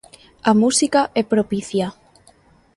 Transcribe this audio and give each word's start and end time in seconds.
A 0.49 0.51
música 0.61 1.01
é 1.21 1.23
propicia. 1.33 1.87